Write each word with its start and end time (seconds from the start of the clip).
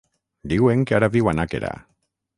Diuen 0.53 0.81
que 0.91 0.97
ara 0.99 1.11
viu 1.17 1.31
a 1.33 1.37
Nàquera. 1.41 1.75